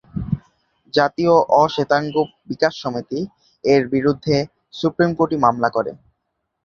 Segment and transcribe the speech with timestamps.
[0.93, 2.15] জাতীয় অ-শ্বেতাঙ্গ
[2.49, 3.19] বিকাশ সমিতি
[3.63, 4.35] এর বিরুদ্ধে
[4.73, 5.91] সুপ্রিম কোর্টে মামলা করে।